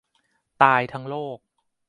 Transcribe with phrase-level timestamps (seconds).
[0.61, 1.37] ตายทั้งโลก